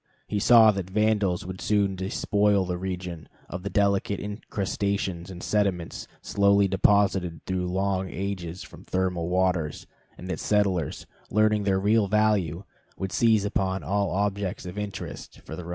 He 0.27 0.39
saw 0.39 0.71
that 0.71 0.89
vandals 0.89 1.45
would 1.45 1.61
soon 1.61 1.95
despoil 1.95 2.65
the 2.65 2.79
region 2.79 3.29
of 3.47 3.61
the 3.61 3.69
delicate 3.69 4.19
incrustations 4.19 5.29
and 5.29 5.43
sediments 5.43 6.07
slowly 6.23 6.67
deposited 6.67 7.45
through 7.45 7.67
long 7.67 8.09
ages 8.09 8.63
from 8.63 8.83
thermal 8.83 9.29
waters, 9.29 9.85
and 10.17 10.27
that 10.27 10.39
settlers, 10.39 11.05
learning 11.29 11.65
their 11.65 11.79
real 11.79 12.07
value, 12.07 12.63
would 12.97 13.11
seize 13.11 13.45
upon 13.45 13.83
all 13.83 14.09
objects 14.09 14.65
of 14.65 14.75
interest 14.75 15.35
for 15.41 15.55
their 15.55 15.65
own 15.65 15.69
gain. 15.69 15.69